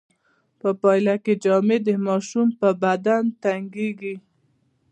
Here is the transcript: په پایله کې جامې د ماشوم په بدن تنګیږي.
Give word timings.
په 0.61 0.69
پایله 0.81 1.15
کې 1.23 1.33
جامې 1.43 1.77
د 1.87 1.89
ماشوم 2.07 2.47
په 2.59 2.69
بدن 2.83 3.23
تنګیږي. 3.43 4.15